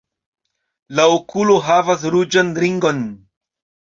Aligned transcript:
La 0.99 1.03
okulo 1.17 1.57
havas 1.67 2.05
ruĝan 2.15 2.49
ringon. 2.65 3.03